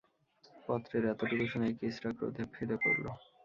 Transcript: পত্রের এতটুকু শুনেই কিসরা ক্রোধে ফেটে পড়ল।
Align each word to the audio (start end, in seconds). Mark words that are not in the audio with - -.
পত্রের 0.65 1.03
এতটুকু 1.05 1.45
শুনেই 1.51 1.73
কিসরা 1.79 2.11
ক্রোধে 2.17 2.43
ফেটে 2.53 2.75
পড়ল। 2.83 3.05